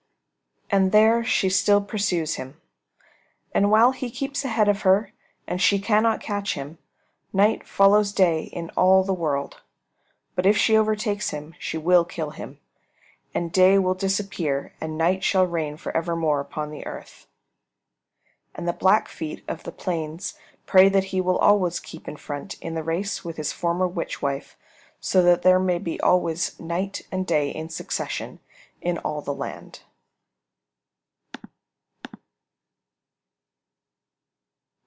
[0.73, 2.61] And there she still pursues him.
[3.53, 5.11] And while he keeps ahead of her
[5.45, 6.77] and she cannot catch him,
[7.33, 9.59] night follows day in all the world.
[10.33, 12.57] But if she overtakes him she will kill him,
[13.33, 17.27] and day will disappear and night shall reign for evermore upon the earth.
[18.55, 22.75] And the Blackfeet of the plains pray that he will always keep in front in
[22.75, 24.55] the race with his former witch wife,
[25.01, 28.39] so that there may be always Night and Day in succession
[28.81, 29.81] in all the land.